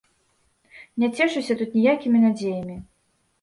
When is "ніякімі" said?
1.79-2.23